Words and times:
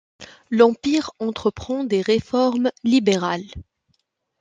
L'Empire 0.49 1.11
entreprend 1.19 1.83
des 1.83 2.01
réformes 2.01 2.71
libérales. 2.83 3.45